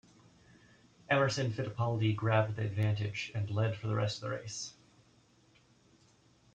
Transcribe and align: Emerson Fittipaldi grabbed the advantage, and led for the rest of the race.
Emerson 1.11 1.51
Fittipaldi 1.53 2.11
grabbed 2.15 2.55
the 2.55 2.63
advantage, 2.63 3.31
and 3.35 3.51
led 3.51 3.75
for 3.77 3.85
the 3.85 3.93
rest 3.93 4.17
of 4.23 4.31
the 4.31 4.35
race. 4.35 4.73